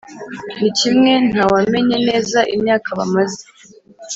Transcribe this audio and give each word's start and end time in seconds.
ni 0.57 0.69
kimwe 0.77 1.11
ntawamenya 1.29 1.97
neza 2.07 2.39
imyaka 2.55 2.89
bamaze 2.99 3.43